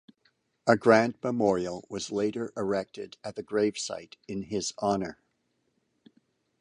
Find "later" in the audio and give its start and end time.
2.11-2.51